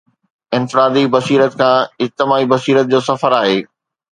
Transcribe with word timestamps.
انفرادي 0.53 1.07
بصيرت 1.07 1.57
کان 1.57 1.87
اجتماعي 2.01 2.45
بصيرت 2.55 2.85
جو 2.95 2.99
سفر 3.11 3.41
آهي. 3.43 3.65